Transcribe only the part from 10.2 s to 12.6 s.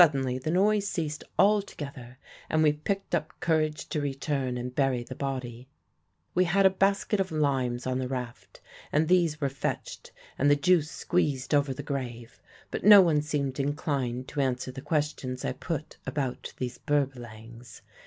and the juice squeezed over the grave;